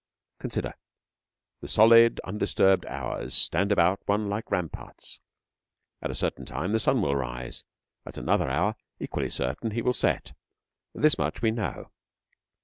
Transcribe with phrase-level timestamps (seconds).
[0.39, 0.73] Consider!
[1.59, 5.19] The solid undisturbed hours stand about one like ramparts.
[6.01, 7.65] At a certain time the sun will rise.
[8.03, 10.33] At another hour, equally certain, he will set.
[10.95, 11.91] This much we know.